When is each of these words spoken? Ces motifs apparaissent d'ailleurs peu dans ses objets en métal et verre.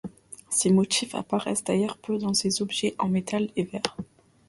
Ces 0.49 0.71
motifs 0.71 1.13
apparaissent 1.13 1.63
d'ailleurs 1.63 1.95
peu 1.99 2.17
dans 2.17 2.33
ses 2.33 2.63
objets 2.63 2.95
en 2.97 3.07
métal 3.07 3.51
et 3.55 3.65
verre. 3.65 3.95